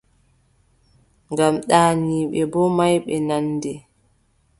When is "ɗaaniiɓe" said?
1.69-2.39